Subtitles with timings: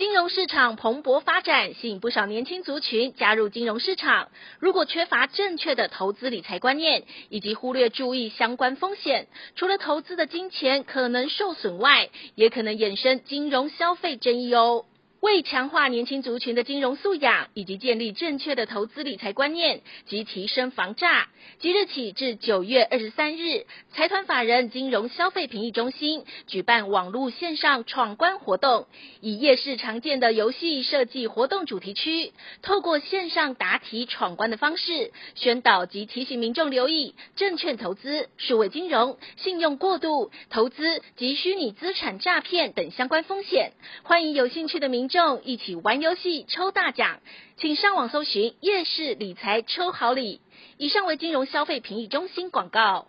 [0.00, 4.30] 金融市场蓬勃发展，吸引不少年轻族群加入金融市场。
[4.58, 14.86] 如果缺乏正确的投资理财观念，以及忽略注意相关风险，除了投资的金钱可能受损外，也可能衍生金融消费争议哦。
[15.20, 28.86] 为强化年轻族群的金融素养，以及建立正确的投资理财观念及提升防诈，即日起至九月二十三日，财团法人金融消费评议中心举办网络线上闯关活动，
[29.20, 43.72] 以夜市常见的游戏设计活动主题区，透过线上答题闯关的方式，宣导及提醒民众留意证券投资、数位金融、信用过度投资及虚拟资产诈骗等相关风险。
[44.02, 47.18] 欢迎有兴趣的民众一起玩游戏抽大奖，
[47.60, 50.40] 请上网搜寻“夜市理财抽好礼”。
[50.78, 53.08] 以上为金融消费评议中心广告。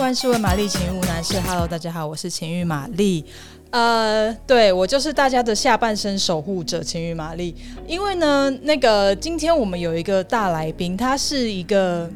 [0.00, 1.40] 万事问玛丽，情欲无难事。
[1.42, 3.24] Hello，大家好，我是情欲玛丽。
[3.70, 7.54] 呃，对，我就是大家的下半身守护者，情欲玛丽。
[7.86, 12.10] 因为呢，那个今天我们有一个大来宾，他是一个。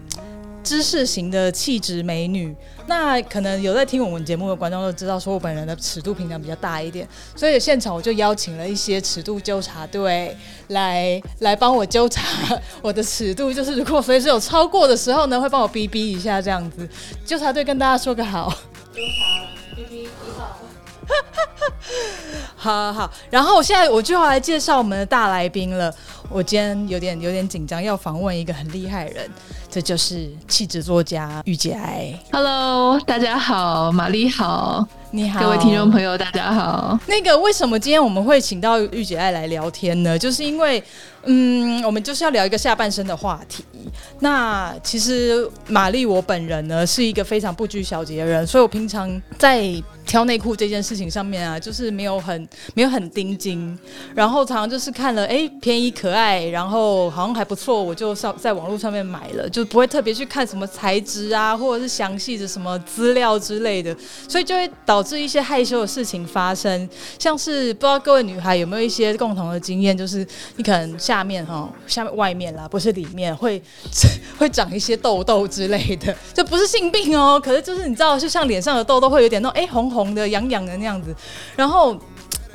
[0.64, 10.34] 知识型的气质美女，那可能有在听我们节目的观众都知道，说我本人的尺度平常比较大一点，所以现场我就邀请了一些尺度纠察队
[10.68, 12.22] 来来帮我纠察
[12.80, 16.88] 我的尺度，就是如果随时有超过的时候呢，会帮我逼逼一下这样子。
[17.24, 18.48] 纠察队跟大家说个好，
[18.92, 20.56] 纠察逼逼你好，
[22.56, 25.94] 好好好，然后我现在我就要来介绍我们的大来宾了。
[26.30, 29.30] 我今天有点有点紧张，要访问一个很厉害的人。
[29.74, 32.16] 这就是气质作家御姐爱。
[32.30, 36.98] Hello，大家好，玛丽好，你好，各位听众朋友，大家好。
[37.06, 40.18] 那个为什么今天我们会请到玉姐爱来聊天呢？
[40.18, 40.82] 就是因为，
[41.22, 43.64] 嗯，我们就是要聊一个下半身的话题。
[44.18, 49.62] 那其实玛丽我本人呢是一个非常不拘小节的人，所以我平常在
[50.04, 53.78] 挑内裤这件事情上面啊，就是没有很没有很盯紧，
[54.16, 59.64] 然后常常就是看了哎便宜可爱，然后好像还不错，我就上在网络上面买了，就。
[59.66, 63.96] 不会特别去看什么材质啊，或者是详细的什么资料之类的，
[64.28, 66.88] 所以就会导致一些害羞的事情发生。
[67.18, 70.26] 像是不知道各位女孩有没有一些共同的经验，就是
[70.56, 73.62] 你可能下面哈，下面外面啦，不是里面会
[74.38, 81.14] 会长一些痘痘之类的，这不是性病哦，可是就是你知道，就像脸上的痘痘会有点那种哎红红的、痒痒的那样子，
[81.54, 81.94] 然后。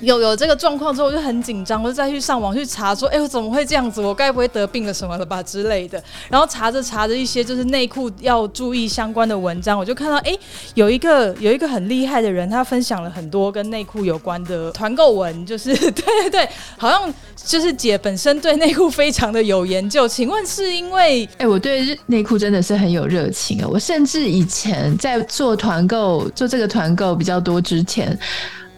[0.01, 4.01] 有有这个状况之后，我就很紧张，我就再去上网去查，说，哎、欸，我怎么会这样子？
[4.01, 6.01] 我该不会得病了什么了吧之类的。
[6.29, 10.37] 然后查着查着一些就是内裤要注意相关的文章，我就看到，哎、
[10.75, 20.07] 有一个有一个很厉害的人，他分享了很多跟内裤有关的团购文，就是 对对对，好像就是姐本身对内裤非常的有研究。
[20.07, 23.67] 请问是因为，哎、我对内裤真的是很有热情啊！
[23.69, 28.17] 我甚至以前在做团购，做这个团购比较多之前。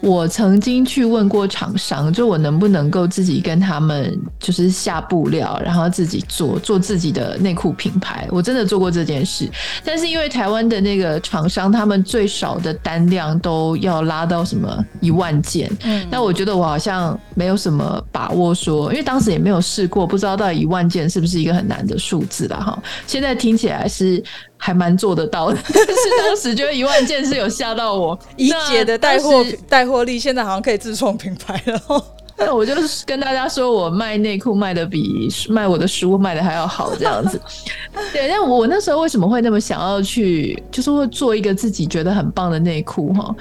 [0.02, 8.26] 我曾经去问过厂商，就我能不能够自己跟他们就是下布料，然后自己做做自己的内裤品牌。
[8.32, 9.48] 我真的做过这件事，
[9.84, 15.70] 但是因为台湾的那个厂商，他们最少的单量都要拉到什么一万件。
[15.84, 22.76] 嗯，那我觉得我好像没有什么把握说，因为当时也没有试过，不知道到底一万件是不是一个很难的数字了哈。
[23.06, 24.20] 现在听起来是。
[24.64, 28.16] 还蛮做得到的，但是当时觉得一万件是有吓到我。
[28.38, 32.04] 怡姐的带货带货力现在好像可以自创品牌了。
[32.38, 37.40] 那我就是跟大家说，我卖内裤卖的比卖我的书卖的还要好，这样子。
[38.12, 43.34] 对，那我那时候为什么会那么想要去，就是会做一个自己觉得很棒的内裤哈？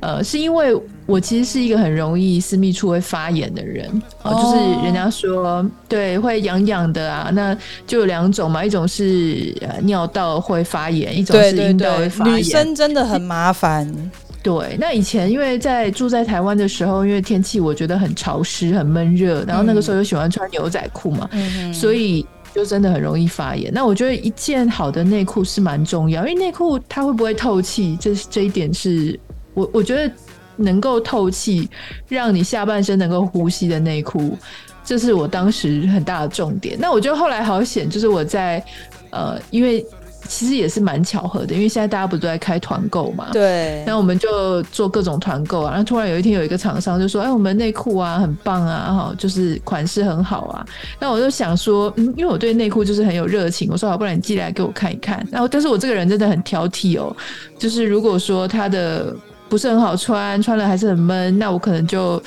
[0.00, 0.72] 呃，是因为
[1.06, 3.90] 我其实是一个很容易私密处会发炎的人，
[4.22, 12.36] 哦，就是人家说对会痒痒的啊，那就有两种嘛，一种是呃尿道会发炎，一种是阴道会发炎。
[12.36, 13.92] 女生真的很麻烦。
[14.40, 23.72] 对，那以前因为在住在台湾的时候，因为天气我觉得很潮湿、很闷热，然后那个时候又喜欢穿牛仔裤嘛，嗯，所以就真的很容易发炎。
[23.74, 29.18] 那我觉得一件好的内裤是蛮重要，因为内裤它会不会透气，这这一点是。
[29.58, 30.10] 我我觉得
[30.54, 31.68] 能够透气，
[32.08, 34.38] 让你下半身能够呼吸的内裤，
[34.84, 36.76] 这是我当时很大的重点。
[36.80, 38.64] 那我觉得后来好险，就是我在
[39.10, 39.84] 呃，因为
[40.28, 43.82] 其实也是蛮巧合的，因为现在大家不都在开团购嘛，对。
[43.86, 50.66] 那我们就做各种团购啊，然后突然有一天有一个厂商就说：“哎，我们内裤啊很棒啊，哈，就是款式很好啊。”
[51.00, 55.26] 那我就想说，嗯，因为我对内裤就是很有热情，我说好，不然你寄来给我看一看。
[55.30, 57.14] 然后，但是我这个人真的很挑剔哦，
[57.58, 59.14] 就是如果说他的。
[59.48, 62.22] 不是很好穿，穿了还是很闷，那我可能就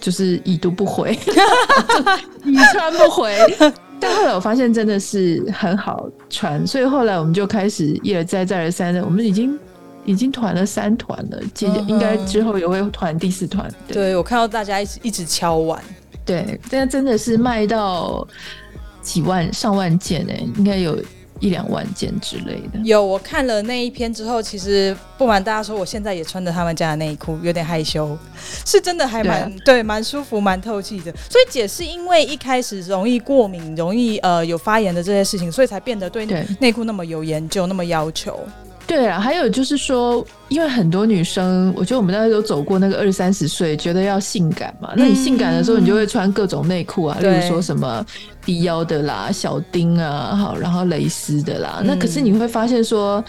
[0.00, 1.18] 就是已读不回，
[2.44, 3.34] 已穿不回。
[3.98, 9.58] 但后来我发现真的是很好穿，所以后来我们就开始一而再再而三的，我们已经
[10.04, 13.66] 已经团了三团了，接着应该之后也会团第四团。
[13.88, 15.82] 对，对我看到大家一直一直敲碗，
[16.24, 18.26] 对，但真的是卖到
[19.00, 20.96] 几万上万件哎，应该有。
[21.40, 28.16] 一两万件之类的，有我看了那一篇之后，其实不瞒大家说，我现在也穿着他们家的内裤，有点害羞，
[28.64, 31.12] 是真的还蛮对，蛮、啊、舒服，蛮透气的。
[31.30, 36.26] 所以姐是因为一开始容易过敏，容易呃有发炎的这些事情，所以才变得对
[36.60, 38.38] 内裤那么有研究，那么要求。
[38.86, 44.92] 对啊，还有就是说，因为很多女生，我觉得我们大家都走过那个二三十岁，觉得要性感嘛。
[44.96, 48.06] 那你性感的时候，你就会穿各种内裤啊，嗯、例如说什么
[48.44, 51.78] 低腰的啦、小丁啊，好，然后蕾丝的啦。
[51.80, 53.22] 嗯、那可是你会发现说，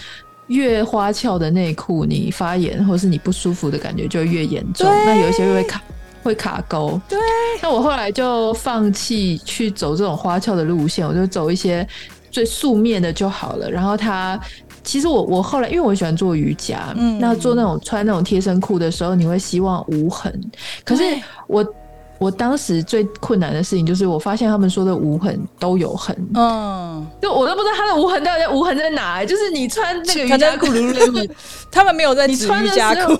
[0.45, 4.87] 越花俏的内裤，你发炎或是你不舒服的感觉就越严重。
[5.07, 5.81] 那有一些会卡，
[6.21, 7.01] 会卡沟。
[7.09, 7.17] 对。
[7.63, 11.85] 那我后来就放弃去走这种花俏的路线，我就走一些
[12.29, 13.71] 最素面的就好了。
[13.71, 14.39] 然后它。
[14.87, 20.33] 其实我我后来因为我喜欢做瑜伽，嗯，那做那种穿那种贴身裤的时候，你会希望无痕。
[20.85, 21.03] 可是
[21.47, 21.65] 我
[22.19, 29.25] 我当时最困难的事情就是，我发现他们说的无痕都有痕，嗯，就我都不知道他的无痕到底无痕在哪。
[29.25, 31.29] 就是你穿那个瑜伽裤，Lululemon，
[31.69, 33.13] 他们没有在你穿瑜伽裤。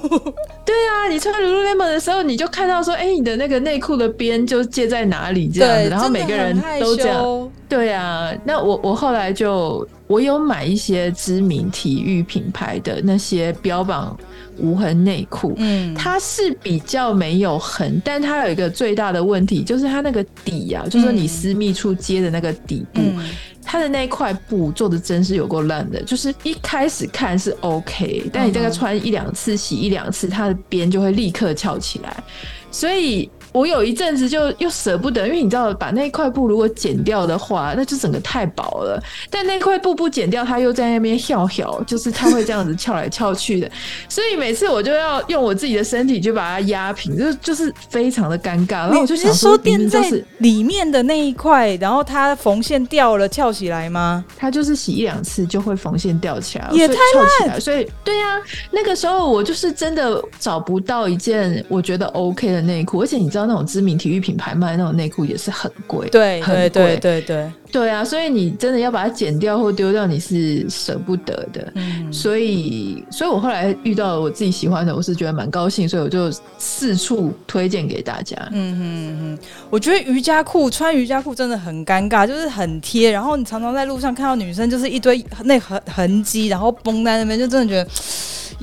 [0.66, 7.52] 对啊，你穿 Lululemon 的时候，你就看到说，哎，你的那个内裤的边就接在哪里这样子，然后每个人都这样。
[7.68, 9.86] 对啊，那我我后来就。
[10.07, 14.18] 我有买一些知名体育品牌的那些标榜
[14.57, 23.30] 无痕内裤，嗯，它是比较没有痕，但它有一个最大的问题，就是它那个底啊，就是说你私密处接的那个底部，嗯、
[23.62, 32.24] 它的那块布做的真是有够烂的，就是一开始看是 OK，但你大概穿一两次，洗一两次，它的边就会立刻翘起来，
[32.71, 33.30] 所以。
[33.57, 39.01] 我有一阵子就又舍不得，因为你知道，把那块布如果剪掉的话，那就整个太薄了。
[39.31, 43.69] 但那块布不剪掉，它又在那边翘翘，就是它会这样子翘来翘去的。
[44.07, 48.88] 所以每次我就要用我自己的身体去把它压平，就就是非常的尴尬。
[48.88, 50.07] 然后我就想说，垫在
[50.38, 54.24] 里面的那一块，然后它缝线掉了，翘起来吗？
[54.38, 57.59] 它就是洗一两次就会缝线掉起来，也太翘起来。
[57.59, 63.47] 所以对呀、啊，那个时候我就是真的找不到一件我觉得 OK 的内裤，而且你知道。
[63.48, 68.04] 那种知名体育品牌卖的那种内裤也是很贵，对，很贵，对对对对对啊！
[68.04, 71.72] 所以你真的要把它剪掉或丢掉，你是舍不得的。
[71.75, 78.36] 嗯，所以，所以我后来遇到了我自己喜欢的，我是觉得蛮高兴，所以我就四处推荐给大家。
[78.52, 87.90] 嗯哼哼，我觉得瑜伽裤穿瑜伽裤真的很尴尬，就是很贴，然后你常常在路上看到女生就是一堆那痕痕迹，然后绷在那边，就真的觉得。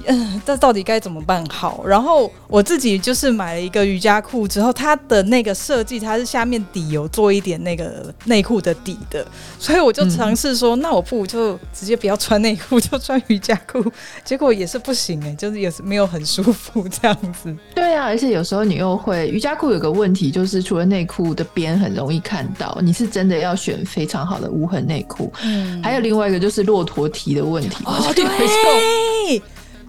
[0.07, 1.85] 嗯， 这到底该怎么办好？
[1.87, 9.27] 然后我自己就是买了一个瑜伽裤之后，它的那个设计，它是下面底有做一点那个内裤的底的，
[9.59, 13.85] 所以我就尝试说，嗯、那我不如就直接不要穿内裤，就穿瑜伽裤。
[14.25, 17.55] 结果也是不行哎、欸，就是也是没有很舒服这样子。
[17.75, 25.33] 对啊，而且有时候你又会瑜伽裤有个问题，就是除了内裤的边很容易看到，你是真的要选非常好的无痕内裤。
[25.43, 27.85] 嗯，还有另外一个就是骆驼蹄的问题。
[27.85, 28.25] 哦，对。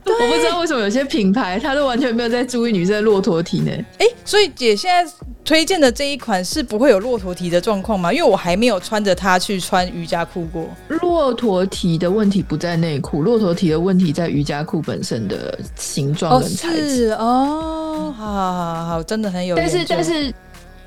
[0.06, 3.72] 对我不知道为什么有些品牌它都完全没有在注意女生的骆驼体呢？
[3.98, 5.12] 哎、欸，所以姐现在
[5.44, 8.14] 推荐的这一款是不会有骆驼体的状况吗？
[8.14, 10.68] 因为我还没有穿着它去穿瑜伽裤过。
[10.88, 17.10] 骆驼体的问题不在内裤，骆驼体的问题在瑜伽裤本身的形状跟材质。
[17.12, 19.56] 哦，好好好好，真的很有。
[19.56, 20.34] 但是但是。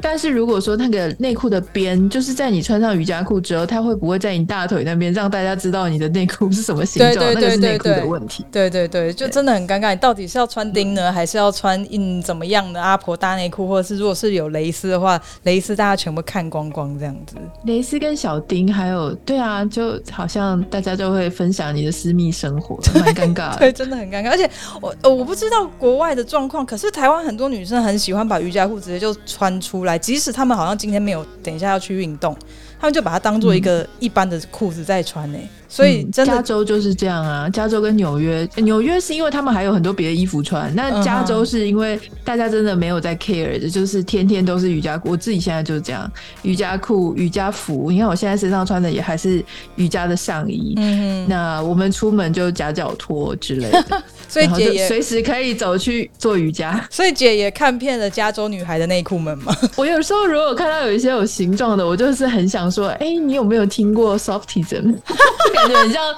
[0.01, 7.35] 但是如果说那个内裤的边，就是在你穿上瑜伽裤之后，它会不会在你大腿那边让大家知道你的内裤是什么形状？
[7.35, 8.45] 那个是内裤的问题。
[8.53, 9.91] 对对对，就真的很尴尬。
[9.91, 13.67] 你到底是要穿钉呢，还是要穿印怎么样的阿婆大内裤？
[13.67, 17.35] 或者是如果是有蕾丝的话，蕾丝大家全部看光光这样子。
[17.65, 23.57] 蕾丝跟小钉，还有对啊，就好像大家就会分享你的私密生活， 蛮尴尬的。
[23.59, 24.31] 对，真的很尴尬。
[24.31, 24.49] 而且
[24.81, 29.88] 我我不知道国外的状况，可是台湾很多女生很喜欢把瑜伽裤直接就穿出来。
[29.89, 32.37] 来，即使他们好像今天没有，等一下要去运动，
[32.79, 35.49] 他们就把它当做一个一般的裤子在穿呢、欸。
[35.69, 37.49] 所以真的，加州就是这样啊。
[37.51, 45.11] 加州跟纽约，纽约是因为他们还有很多别的衣服穿，那加州是因为大家真的没有在 care 的，就是天天都是瑜伽裤。
[45.11, 46.11] 我自己现在就是这样，
[46.43, 47.91] 瑜伽裤、瑜伽服。
[47.91, 49.45] 你看我现在身上穿的也还是
[49.77, 50.75] 瑜伽的上衣。
[50.79, 56.83] 嗯哼，那我们出门就夹脚拖之类的， 所以姐也随时可以走去做瑜伽。
[56.91, 59.55] 所以姐也看遍了加州女孩的内裤们吗。
[59.77, 64.95] 我有时候如果看到有一些有形状的，我就是很想说，哎、欸，你有没有听过 Softism？
[65.59, 66.15] 感觉很像，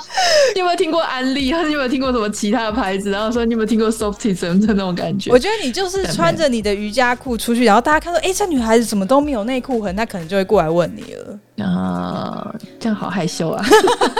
[0.54, 1.52] 你有没有听过安利？
[1.52, 3.10] 或者你有没有听过什么其他的牌子？
[3.10, 5.30] 然后说你有没有听过 Softism 的那种感觉？
[5.30, 11.66] 我觉得你就是穿着你的瑜伽裤出去，然后大家看到，哎、欸，这女孩子怎么都没有内裤痕，她可能就会过来问你了。
[11.66, 13.64] 啊，这样好害羞啊！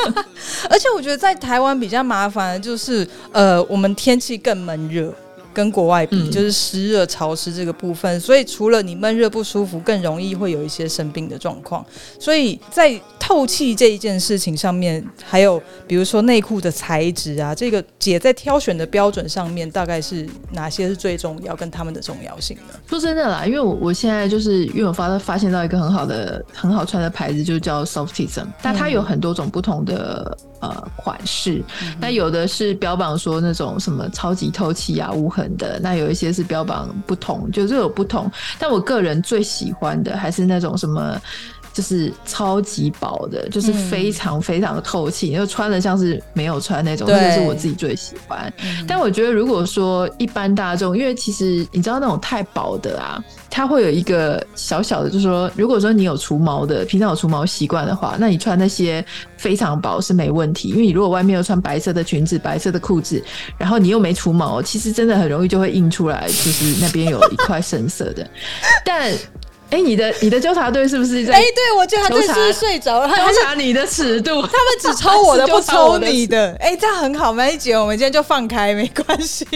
[0.68, 5.12] 而且我觉得在台湾比较麻烦的就是，呃，我们天气更闷热。
[5.52, 11.84] 跟国外比，嗯、就是湿热潮湿这个部分，所以除了你闷热不舒服，更容易会有一些生病的状况。
[12.20, 12.98] 所以在
[13.30, 22.74] 透气这一件事情上面，还有比如说内裤的材质啊，这个姐在挑选的标准上面，大概是哪些是最重要，跟他们的重要性呢？
[22.88, 30.36] 说真的啦，因为我我现在就是因为我发发现到一个很好的很好穿的牌子，就叫 Softism，但它有很多种不同的。
[30.60, 31.64] 呃，款式，
[31.98, 38.30] 那有的是标榜说那种什么超级透气啊、无痕的，那有一些是标榜不同，就是有不同。
[38.58, 41.18] 但我个人最喜欢的还是那种什么。
[41.72, 48.52] 就是超级薄的，就是非常非常的透气，因为穿的像是没有穿那种，这个是我自己最喜欢。
[48.62, 59.04] 嗯、但我觉得，如果说一般大众，因为其实你知道那种太薄的啊，它会有一个小小的，就是说，如果说你有除毛的，平常有除毛习惯的话，那你穿那些
[59.36, 60.70] 非常薄是没问题。
[60.70, 63.22] 因为你如果外面又穿白色的裙子、白色的裤子，
[63.56, 68.28] 然后你又没除毛，其实真的很容易就会印出来，就是那边有一块深色的。
[68.84, 69.12] 但
[69.70, 71.34] 哎、欸，你的你的纠察队是不是在？
[71.34, 73.08] 哎，对，我觉得他这是不是睡着了？
[73.08, 74.50] 纠察你的尺度，他们
[74.80, 76.50] 只抽我的， 不抽你的。
[76.60, 79.46] 哎、欸，这样很好，没姐，我们今天就放开，没关系。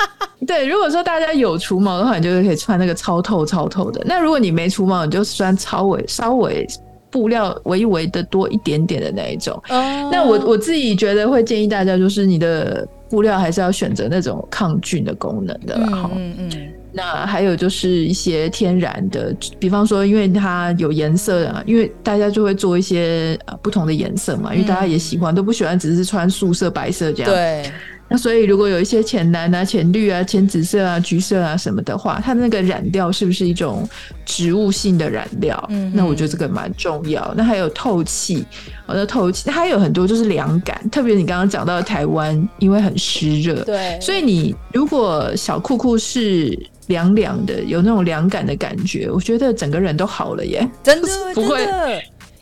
[0.46, 4.02] 对，如果说大家有除毛的话，你就是可以穿那个超透超透的。
[4.04, 6.66] 那如果你没除毛，你就穿稍微稍微
[7.10, 9.54] 布料微微的多一点点的那一种。
[9.70, 10.10] 哦。
[10.12, 15.76] 那我我自己觉得会建议大家，就是你的布料还是要选择那种抗菌的功能的。
[15.76, 16.34] 嗯嗯。
[16.38, 27.32] 嗯那还有就是一些天然的，比方说，因为它有颜色啊，因为大家就会做一些呃不同的颜色嘛，因为大家也喜欢，都不喜欢只是穿素色、白色这样。
[27.32, 27.70] 对。
[28.08, 33.88] 那所以如果有一些浅蓝啊、浅绿啊、浅紫色啊、橘色啊什么的话，它的那个染料是不是一种
[34.26, 35.66] 植物性的染料？
[35.70, 37.32] 嗯，那我觉得这个蛮重要。
[37.34, 38.44] 那还有透气，
[38.84, 46.58] 我的透气，它还有很多就是凉感，特别你刚刚讲到台湾，因为很湿热，对，所以你如果小裤裤是。
[46.92, 51.62] 凉凉的，有那种凉感的感觉，我觉得整个人都好了耶，真的 不会，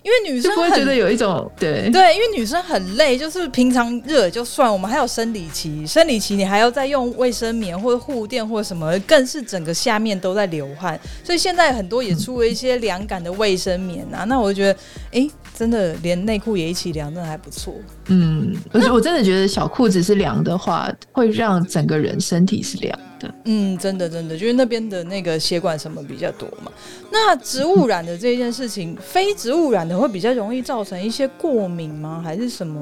[0.02, 1.88] 因为女生不会觉得有一种对。
[1.90, 14.72] 对，因为女生很累，就是平常热就算，我们还有生理期，生理期你还要再用卫生棉或者护垫或者什么，更是整个下面都在流汗，所以现在很多也出了一些凉感的卫生棉啊，嗯、那我就觉得，
[15.12, 17.74] 哎、欸，真的连内裤也一起凉，真的还不错。
[18.08, 23.34] 嗯，而且我真的觉得小裤子是凉的话，会让整个人身体是凉的。
[23.44, 26.72] 嗯，真的真的，就是那边的那个血管什么比较多嘛。
[27.12, 32.22] 那植物染的这件事情，嗯、非植物染的会比较容易造成一些过敏吗？
[32.24, 32.80] 还是什么？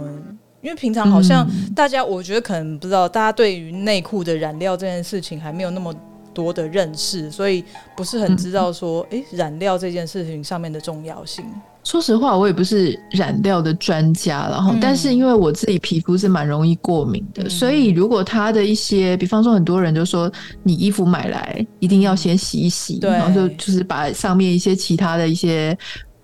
[0.61, 5.95] 因为平常好像大家，我觉得可能不知道，大家对于内裤的染料这件事情还没有那么
[6.35, 7.65] 多的认识，所以
[7.97, 11.45] 不是很知道说，哎、欸，染料这件事情上面的重要性。
[11.89, 20.31] 说实话，我也不是染料的专家，然后，但是因为我自己皮肤是蛮容易过敏的，嗯、所以如果它的一些，比方说很多人就说，
[20.63, 25.75] 你衣服买来一定要先洗一洗，然后就就是把上面一些其他的一些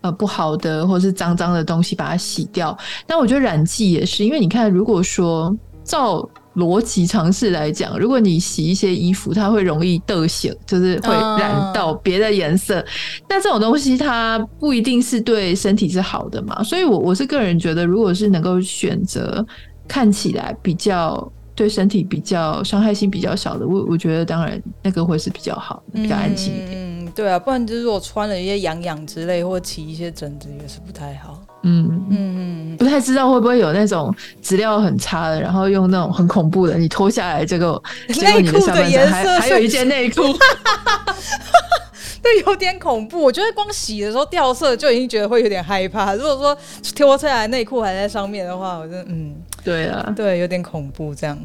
[0.03, 2.77] 呃不好的或是脏脏的东西把它洗掉。
[3.07, 6.29] 但我觉得染剂也是，因为你看，如果说照。
[6.57, 12.81] 逻辑尝试来讲，如果你洗一些衣服，它会容易得血，就是会染到别的颜色。
[12.81, 12.87] Uh、
[13.29, 16.63] 那这种东西它不一定是对身体是好的嘛。
[16.63, 19.45] 所以我我是个人觉得，如果是能够选择
[19.89, 26.71] 看起来比较对身体比较伤害性比较小的，我我觉得当然那个会是比较好，比较安心一点。
[26.73, 31.41] 嗯，对啊，不然就是我穿了一些痒痒之类，或起一些疹子也是不太好。
[31.65, 40.23] 嗯嗯，不太知道会不会有那种质量很差的，然后用那种很恐怖的，你脱下来这个 结果你的下半身还还有一件内裤，
[42.23, 43.21] 对，有点恐怖。
[43.23, 46.15] 我觉得光洗的时候掉色就已经觉得会有点害怕。
[46.15, 46.57] 如果说
[46.95, 51.39] 脱下来内裤还在上面的话，我真的嗯，对啊，对，有点恐怖这样。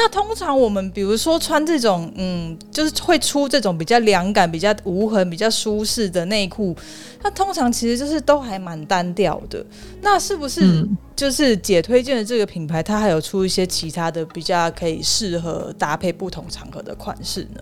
[0.00, 6.72] 那通常我们比如说穿这种，嗯，就是会出这种比较凉感、比较无痕、比较舒适的内裤，
[7.20, 9.66] 它通常其实就是都还蛮单调的。
[10.00, 10.86] 那是不是
[11.16, 17.60] 就是姐推荐的这个品牌，它还有出一些其他的比较可以适合搭配不同场合的款式呢？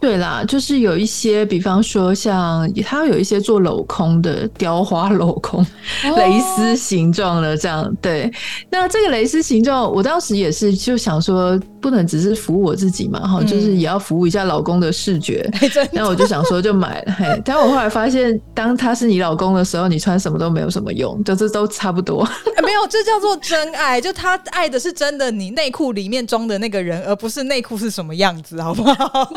[0.00, 7.92] 对啦，就是有一些，比方说像它有一些做镂空的雕花镂空，哦、 蕾丝形状的这样。
[8.00, 8.30] 对，
[8.70, 15.48] 那这个蕾丝形状，我当时也是就想说，不能只是服务我自己嘛，哈、嗯，就是也要服务一下老公的视觉。
[15.92, 22.22] 那、欸、我就想说就买了，嘿，但我后来发现，当他是你老公的时候，你穿什么都没有什么用，就是都差不多。
[22.22, 29.28] 欸、 没有，这叫做真爱，就他爱的是真的你内裤里面装的那个人，而不是内裤是什么样子，好不好？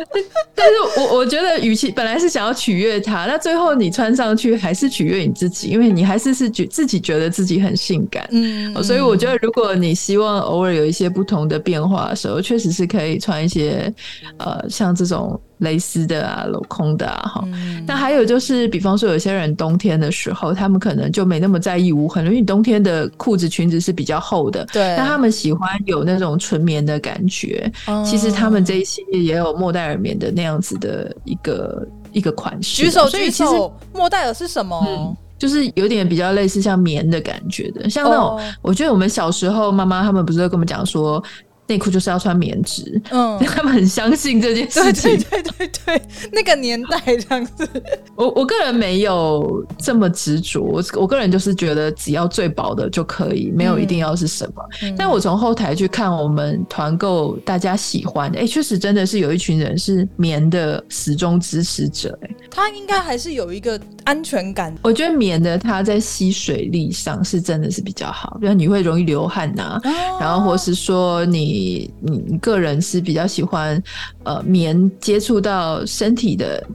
[0.53, 13.91] 但是我我觉得，与其本来是想要取悦他，那最后你穿上去还是取悦你自己，因为你还是是觉自己觉得自己很性感，嗯，所以我觉得，如果你希望偶尔有一些不同的变化的时候，确实是可以穿一些
[14.37, 17.83] 呃，像这种蕾丝的啊、镂空的啊，哈、嗯。
[17.87, 24.95] 那还有就是，比方说有些人冬天的时候，他们可能就没那么在意无痕，因为你冬天的裤子、裙子是比较厚的，对。
[24.97, 32.83] 那他们喜欢有那种纯棉的感觉，嗯、其实他们这一系列也有莫代尔棉的那样子的一个一个款式。
[32.83, 34.83] 举手举手，莫代尔是什么？
[34.87, 41.23] 嗯就是有点比较类似像棉的感觉的，像那种，我觉得我们小时候妈妈他们不是会跟我们讲说。
[41.71, 45.17] 内裤就是要穿棉质，嗯， 他们很相信这件事情。
[45.29, 46.01] 对对对对，
[46.33, 47.65] 那个年代这样子。
[48.13, 54.61] 我我个人没有这么执着，我我个人就是觉得只要最薄的就可以，没有一定要是什么。
[54.83, 64.75] 嗯、但我从后台去看我们团购，大家喜欢，哎、欸，确实真的是有一群人是棉的死忠支持者，哎，他应该还是有一个安全感。
[64.83, 71.89] 我觉得棉的它在吸水力上是真的是比较好，比如你会容易流汗呐、啊，哦、然后或是说你。
[72.03, 73.81] 你你个人是比较喜欢
[74.23, 76.67] 呃棉接触到身体的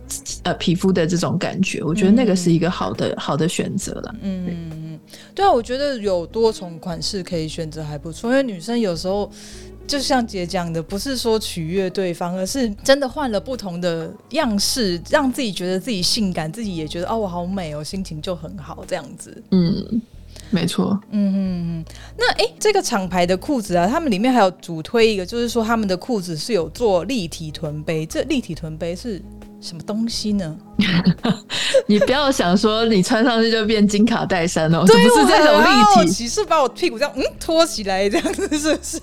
[0.44, 4.14] 呃皮肤的这种感觉，我觉得那个是一个好的、嗯、好的选择了。
[4.22, 4.98] 嗯嗯，
[5.34, 9.30] 对啊，我觉得有多重款式可以选择还不错，因为女生有时候
[9.86, 19.42] 就像姐讲的，不是说取悦对方，而是真的换了不同的样式，让自己觉得自己性感，自己也觉得哦我好美哦，心情就很好这样子。
[19.50, 20.02] 嗯。
[20.50, 21.36] 没错，嗯嗯
[21.80, 21.84] 嗯，
[22.16, 29.20] 那哎，这个厂牌的裤子啊，他们里面还有主推一个，就是说他们的裤子是有做立体臀杯，这立体臀杯是
[29.60, 30.56] 什么东西呢？
[31.86, 35.60] 你不要想说你穿上去就变金卡戴珊哦，对，不是这种
[36.04, 39.00] 立体，是把我屁股这样嗯托起来这样子，是不是？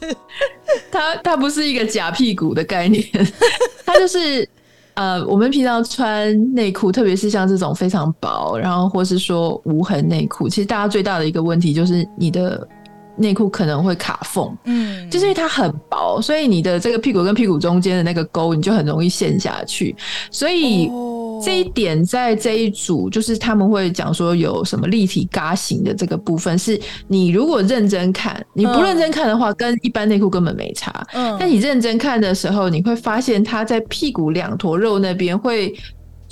[0.91, 3.03] 它它不是一个假屁股的概念，
[3.85, 4.47] 它就是。
[4.95, 12.67] 呃，我们平常穿内裤，特别是像这种非常薄，然后或是说无痕内裤，其实大家最大的一个问题就是你的
[13.15, 19.95] 内裤可能会卡缝，嗯，就是因为它很薄，所以你的这个屁股跟屁股中间的那个沟，你就很容易陷下去，
[20.31, 20.87] 所以。
[20.87, 31.05] 哦这一点在这一组，就是他们会讲说有什么立体嘎型的这个部分，是你如果认真看，你不认真看的话，跟一般内裤根本没差。
[31.13, 35.75] 嗯，但你认真看的时候，你会发现它在屁股两坨肉那边会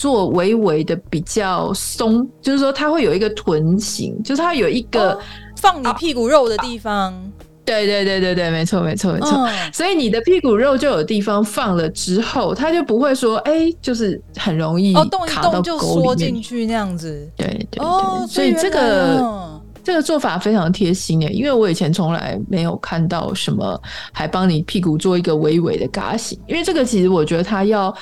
[0.01, 5.19] 做微微的比较松，就是说它会有一个臀型，就是它有一个
[5.55, 7.13] 放你屁股肉的地方。
[7.63, 9.29] 对对对对对，没错没错没错。
[9.29, 17.29] 嗯、所以你的屁股肉就有地方放了之后，它就不会说哎，就是很容易卡到沟里面，哦、动一动就缩进去那样子。
[17.37, 23.79] 对对对，哦、所以这个这个做法非常贴心诶，因为我以前从来没有看到什么
[24.11, 27.95] 还帮你屁股做一个微微的嘎型，因为这个其实我觉得它要。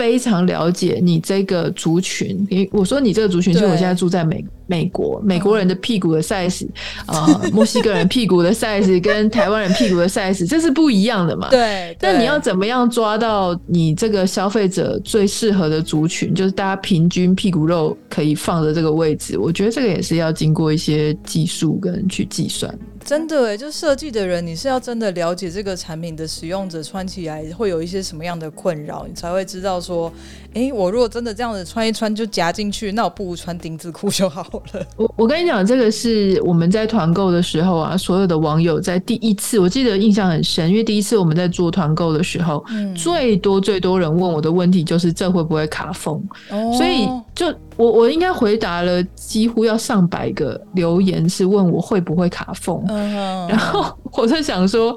[0.00, 6.66] 非常了解你这个族群，因为我说你这个族群，其实我现在住在美美国，美国人的屁股的 size
[7.04, 11.50] 啊、嗯呃， 墨西哥人屁股的 size 跟台湾人屁股的 size 这是不一样的嘛？
[11.50, 11.94] 对。
[12.00, 19.38] 那你要怎么样抓到你这个消费者最适合的族群，就是大家平均屁股肉可以放的这个位置？
[19.38, 22.74] 我觉得这个也是要经过一些技术跟去计算。
[23.10, 30.12] 真的哎，就设计的人，你是要真的了解这个产品的使用者穿起来会有一些什么样的困扰，你才会知道说，
[30.54, 34.86] 哎，我如果真的这样子穿一穿就夹进去，那我不如穿丁字裤就好了。
[34.94, 46.14] 我我跟你讲，这个是我们在团购的时候啊，所有的网友在第一次，我记得印象很深，因为第一次我们在做团购的时候，嗯，最多最多人问我的问题就是这会不会卡缝，
[46.50, 47.54] 哦，所以就。
[47.76, 52.78] 我我应该回答了几乎要上百个留言，是问我会不会卡缝。
[52.88, 54.94] 嗯、然后我在想说，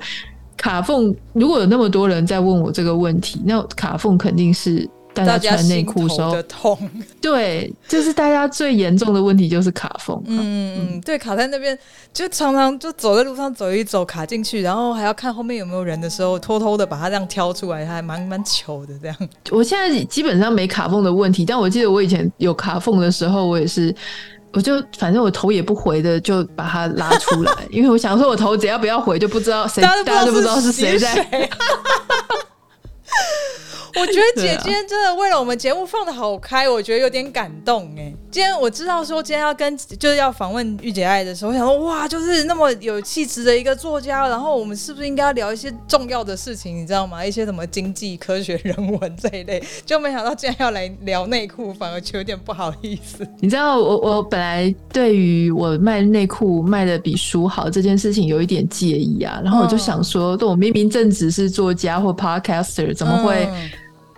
[0.58, 6.78] 卡缝如果有那么多人在问我这个问题，那卡缝肯定是大家穿内裤时候的痛。
[7.22, 10.22] 对，就是大家最严重的问题就是卡缝。
[10.26, 11.78] 嗯嗯，对，卡在那边
[12.12, 19.16] 就常常就走在路上走一走卡进去，然后还要看后面有没有人的时候，偷偷的把它这样挑出来，还蛮蛮糗的这样。
[19.52, 23.94] 我现在基本上没卡缝的问题，但我记得我以前有卡缝的时候，我也是，
[24.54, 31.50] 我就反正我头也不回的就把它拉出来， 因为我想说我头只要不要回，就不知道谁，大家都不知道是谁在。
[34.02, 38.12] 我觉得姐今天真的为了我们节目放的好开，我觉得有点感动哎。
[38.32, 47.24] 今天我知道说今天要跟就是要访问御姐爱的时候，我想说哇，就是那么有气质的一个作家，然后我们是不是应该要聊一些重要的事情，你知道吗？
[47.24, 53.28] 一些什么经济、科学、人文这一类，就没想到竟然要来聊内裤，反而就有点不好意思。
[53.40, 63.48] 你知道我我本来对于我卖内裤卖的比书好这件事情有一点介意啊，然后我就想说，我明明正职是作家或 podcaster，怎么会？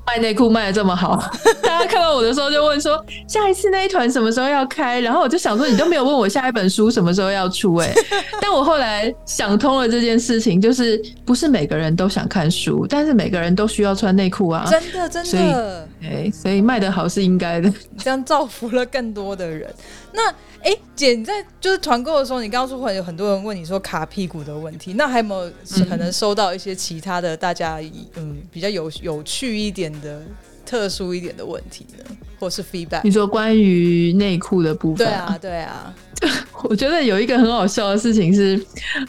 [0.08, 1.18] 卖内裤卖的这么好，
[1.62, 5.00] 大家看到我的时候就问说，下一次那一团什么时候要开？
[5.00, 8.06] 然后我就想说，你都没有问我下一本书什么时候要出哎、欸。
[8.40, 14.68] 但我后来想通了这件事情，就是不是每个人都想看书，但是每个人都需要穿内裤啊。
[14.70, 19.74] 真的真的，所以，欸、所以卖的好是应该的，这样造福了更多的人。
[20.14, 20.34] 那。
[20.66, 25.52] 哎、欸，姐，你在就是团购的时候，你刚刚说会有很多人问你说卡屁股的问题，那还有没有
[25.88, 27.78] 可能收到一些其他的大家
[28.16, 30.22] 嗯比较有有趣一点的、
[30.66, 32.16] 特殊一点的问题呢？
[32.40, 33.02] 或是 feedback？
[33.04, 35.06] 你说关于内裤的部分？
[35.08, 35.94] 对啊，对啊。
[36.64, 38.60] 我觉得有一个很好笑的事情是，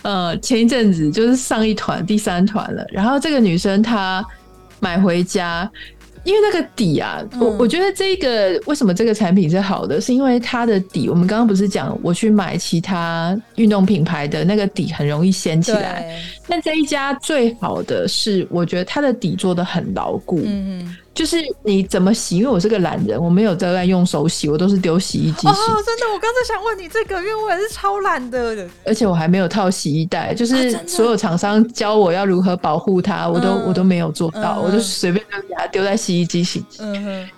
[0.02, 4.24] 呃，前一阵子就是上一团第三团了，然后这个女生她
[4.80, 5.70] 买回家。
[6.26, 20.42] 因为那个底啊，嗯、我我觉得这个为什么这个产品是好的，是因为它的底，我们刚刚不是讲我去买其他运动品牌的那个底很容易掀起来，但这一家最好的是，我觉得它的底做的很牢固。
[20.44, 22.36] 嗯就是你怎么洗？
[22.36, 25.48] 因为我是个懒人，我没有在用手洗，我都是丢洗衣机洗。
[25.48, 36.62] 哦，真的，我刚才想问你这个，因为我也是超懒的，而且我还没有套洗衣袋，就是所有厂商教我要如何保护它，我都我都没有做到，我就随便就给它丢在洗衣机洗。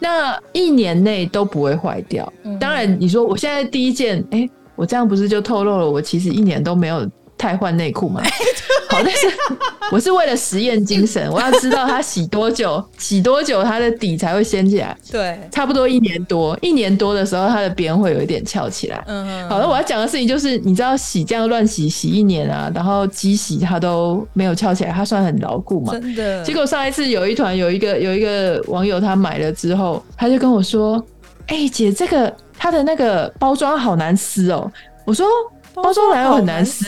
[0.01, 2.31] 那一年内都不会坏掉。
[2.59, 7.09] 当然，你说我现在第一件，哎，我这样不是就透露了我其实一年都没有。
[7.39, 8.21] 太换内裤嘛？
[8.91, 9.27] 好，但是
[9.93, 14.97] 我是为了实验精神，我要知道它洗多久， 洗多久它的底才会掀起来。
[15.11, 19.03] 对，差不多一年多，一年多的时候它的边会有一点翘起来。
[19.07, 25.93] 嗯，好，了我要讲的事情就是，你知道洗这样乱洗洗一年啊，然后机洗它都没有翘起来，它算很牢固嘛？
[25.93, 26.43] 真的。
[26.43, 31.03] 结果上一次有一团有一个有一个网友他买了之后，他就跟我说
[31.49, 34.71] ：“哎、欸，姐，这个它的那个包装好难撕哦。”
[35.05, 35.27] 我说。
[35.83, 36.85] 包装哪有很难撕？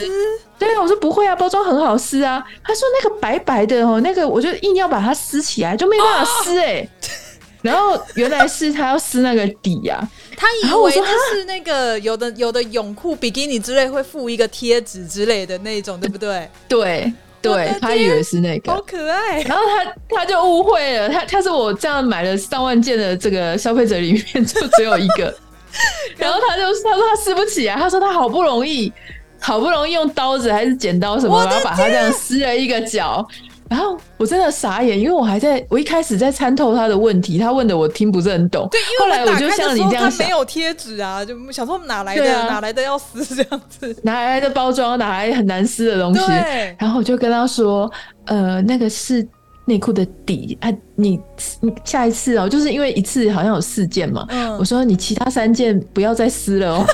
[0.59, 2.43] 对啊，我说不会啊，包装很好撕啊。
[2.63, 6.83] 他说那个白白的哦，那个我就硬要把它撕起来，就没办法撕哎、欸。
[6.83, 7.09] 哦、
[7.63, 10.05] 然后原来是他要撕那个底呀、啊，
[10.37, 16.47] 他以为他是那个有的有的泳裤、比基尼之类会附一个贴纸之类的那种，对不对？
[16.67, 19.41] 对对，他以为是那个，好可爱。
[19.41, 25.33] 然后他他就误会了，他他是我这样买了上万件的这个消费者里面就只有一个。
[26.17, 28.91] 然后他就他说他撕不起啊，他说他好不容易
[29.39, 33.25] 好不容易用刀子还是剪刀什么，然后把它这样撕了一个角。
[33.69, 38.67] 然后我真的傻眼，因为我还在我一开始在参透他的问题，他问的我听不是很懂。
[38.69, 46.19] 对，后来我就像你这样想，没有贴纸啊，就想说哪来的哪来的要撕这样子，哪来的包装，哪来很难撕的东西。
[46.19, 47.89] 对然后我就跟他说，
[48.25, 49.25] 呃，那个是。
[49.71, 51.17] 内裤的底啊，你
[51.61, 56.85] 你下一次哦，就是因为一次好像有四件嘛，嗯、我说你其他三件不要再撕了哦。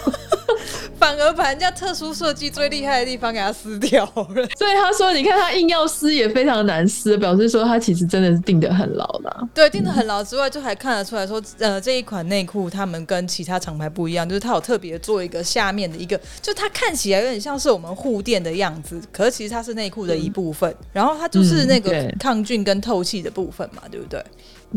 [0.99, 24.21] 反而把人家特殊设计最厉害的地方给它撕掉了， 所以他说：“你看他硬要撕也非常难撕，表示说他其实真的是定的很牢的。”对，定的很牢之外，就还看得出来说，呃，这一款内裤他们跟其他厂牌不一样，就是它有特别做一个下面的一个，就它看起来有点像是我们护垫的样子，可是其实它是内裤的一部分，嗯、然后它就是那个抗菌跟透气的部分嘛，对不对？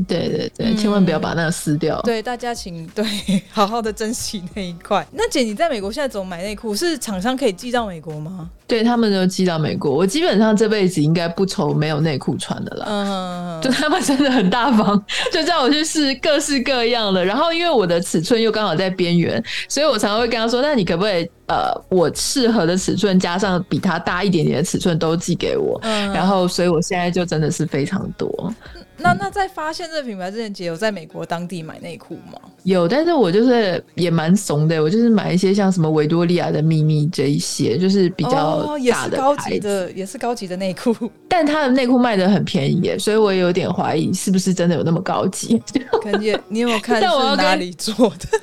[0.06, 1.98] 对对对，千万不要把那个撕掉。
[1.98, 3.04] 嗯、对，大家请对
[3.50, 5.06] 好好的珍惜那一块。
[5.12, 6.74] 那姐，你在美国现在怎么买内裤？
[6.74, 8.48] 是厂商可以寄到美国吗？
[8.66, 9.92] 对，他们都寄到美国。
[9.92, 12.84] 我基本上这辈子应该不愁没有内裤穿的了。
[12.88, 17.24] 嗯， 就他们真的很大方， 就叫我去试各式各样的。
[17.24, 28.54] 然后因为我的尺寸又刚好在边缘，所以我常常会跟他说：“那你可不可以呃，我适合的尺寸加上比他大一点点的尺寸都寄给我？”嗯，然后所以我现在就真的是非常多。
[29.00, 32.38] 那那在发现这个品牌之前，姐有在美国当地买内裤吗？
[32.64, 40.94] 有，但是我就是也蛮怂的，我就是买一些像什么维多利亚的秘密这一些，就是比较大的高级的，也是高级的内裤。
[41.28, 45.60] 但他的内裤卖的很便宜耶，所以我也有点怀疑是不是真的有那么高级。
[46.02, 48.38] 感觉，你有没有看 是哪里做的？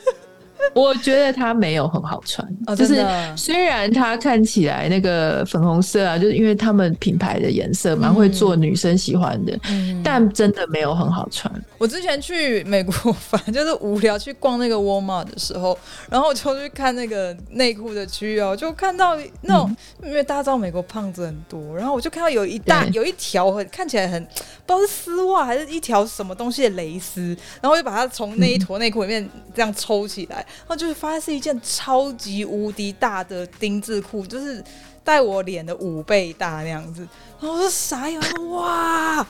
[0.75, 11.51] 我觉得它没有很好穿，哦、就是虽然它看起来那个粉红色啊，就是因为他们品牌的颜色蛮会做女生喜欢的，嗯、但真的没有很好穿。
[11.77, 15.77] 我之前去美国，反正就是无聊去逛那个 Walmart 的时候，
[16.10, 24.23] 然后我就去看那个内裤的区域哦，就看到那种，嗯、因为大家知道美国胖子很多，然后我就看到有一大有一条很看起来很
[24.65, 30.45] 不知道是丝袜还是一条什么东西的蕾丝，然后我就把它从那一坨内裤里面这样抽起来。
[30.60, 34.63] 然后就是发现是一件超级无敌大的丁字裤，就是
[35.04, 37.08] 带我脸的五倍大那样子。
[37.39, 39.26] 然后我说傻眼，哇！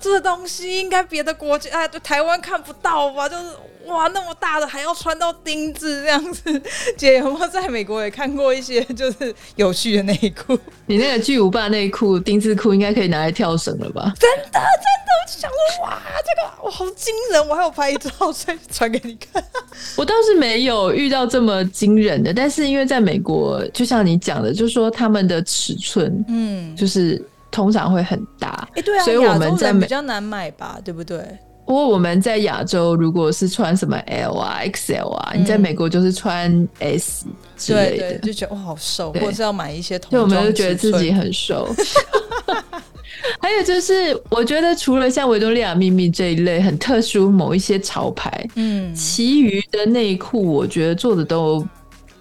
[0.00, 3.28] 这个东西应该别的国家哎，对台湾看不到吧？
[3.28, 3.44] 就是
[3.86, 6.62] 哇，那么大的还要穿到钉子这样子。
[6.96, 10.58] 姐有没有在美国也看过一些就是有趣的内裤？
[10.86, 14.12] 你那个巨无霸内裤、丁字裤应该可以拿来跳绳了吧？
[14.18, 14.60] 真的真的，
[15.22, 17.48] 我就想说哇，这个我好惊人！
[17.48, 19.42] 我还有拍照再传给你看。
[19.96, 27.22] 我倒是没有遇到这么惊人的，但是因为在美国，就像你讲的，就是说他们的尺寸，嗯，就是。
[27.50, 31.18] 通常会很大，哎，对啊，所以我们在比较难买吧，对不对？
[31.66, 41.68] 不过我们在亚洲，如果是穿什么 L 啊、XL 啊，你在美国就是穿 S 之类的，就觉得哇好瘦，或者是要买一些童装，就我们就觉得自己很瘦。
[43.38, 51.64] 还有就是，我觉得除了像维多利亚秘密这一类很特殊某一些潮牌，嗯，其余的内裤，我觉得做的都。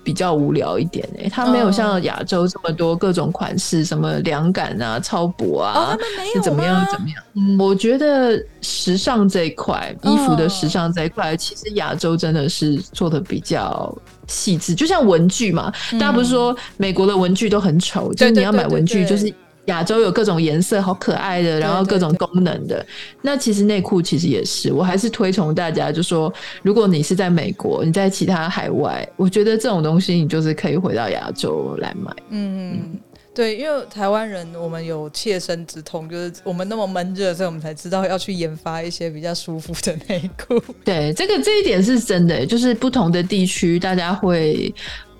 [0.04, 5.96] 比较无聊一点诶、欸，它没有像亚洲这么多各种款式，什么凉感啊、超薄啊，
[6.34, 7.24] 是、哦、怎么样怎么样？
[7.36, 13.96] 嗯，我觉得时尚这一块，衣服的时尚这一块，其实亚洲真的是做的比较
[14.28, 14.74] 细致。
[14.74, 19.34] 就像文具嘛，大家不是说美国的文具都很丑，就是你要买文具就是。
[19.70, 22.76] 亚洲有各种颜色，好可爱的，然后各种功能的。
[22.76, 22.86] 对对对，
[23.22, 32.12] 那其实内裤其实也是，我还是推崇大家，就说如果你是在美国，你在其他海外，我觉得这种东西你就是可以回到亚洲来买。
[32.30, 33.00] 嗯嗯，
[33.34, 40.60] 对，因为台湾人我们有切身之痛，就是我们那么闷热，所以我们才知道要去研发一些比较舒服的内裤。
[40.84, 44.74] 对，这个这一点是真的，就是不同的地区大家会。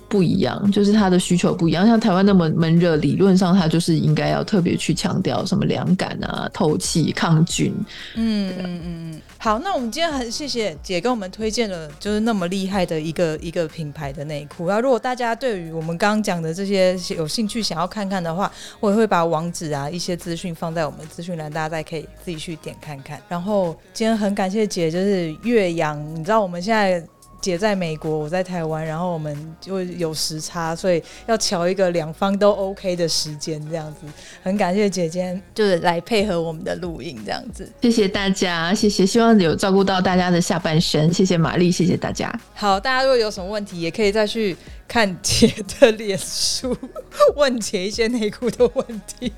[0.10, 1.86] 不一样，就是他的需求不一样。
[1.86, 7.74] 像台湾那么闷热，理论上他就是应该要特别去强调什么凉感啊、透气、抗菌。
[8.16, 9.22] 嗯嗯嗯。
[9.38, 14.68] 好，那我们今天很谢谢姐跟我们推荐了，就是那么厉害的一个一个品牌的内裤。
[14.68, 23.22] 那如果大家对于我们刚刚讲的这些有兴趣想要看看的话，我也会把网址啊一些资讯放在我们资讯栏，大家再可以自己去点看看。
[23.30, 27.02] 然后今天很感谢姐，就是岳阳，你知道我们现在。
[27.42, 34.02] 姐在美国，我在台湾，然后我们就有时差，所以要乔一个两方都 OK 的时间，这样子。
[34.44, 37.70] 很感谢姐姐，就是来配合我们的录音，这样子。
[37.82, 41.14] 谢谢大家，谢谢，希望有照顾到大家的下半身。
[41.14, 42.34] 谢谢玛丽，谢谢大家。
[42.54, 44.56] 好，大家如果有什么问题，也可以再去
[44.88, 46.76] 看姐的脸书，
[47.36, 49.32] 问姐一些内裤的问题。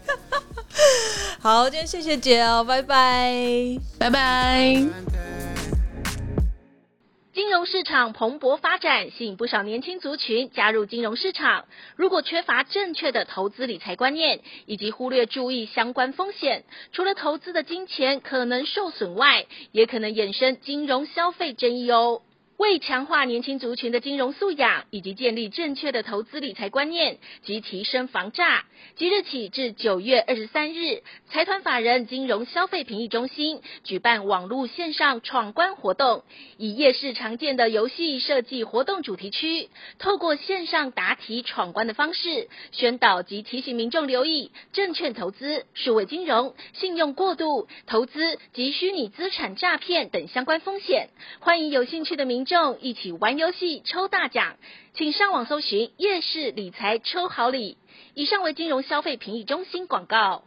[1.40, 5.51] 好，今天谢谢姐哦，拜拜，拜拜。
[7.42, 11.66] 金融市场蓬勃发展，吸引不少年轻族群加入金融市场。
[11.96, 22.22] 如果缺乏正确的投资理财观念，以及忽略注意相关风险，除了投资的金钱可能受损外，也可能衍生金融消费争议哦。
[22.62, 36.24] 为强化年轻族群的金融素养，以及建立正确的投资理财观念及提升防诈，即日起至九月二十三日，财团法人金融消费评议中心举办网络线上闯关活动，
[36.58, 51.10] 以夜市常见的游戏设计活动主题区，透过线上答题闯关的方式，宣导及提醒民众留意证券投资、数位金融、信用过度投资及虚拟资产诈骗等相关风险。
[51.40, 52.51] 欢迎有兴趣的民众。
[52.82, 54.58] 一起玩游戏抽大奖，
[54.94, 57.78] 请上网搜寻“夜市理财抽好礼”。
[58.14, 60.44] 以上为金融消费评议中心广告。